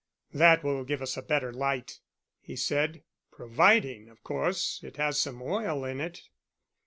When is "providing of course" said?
3.29-4.83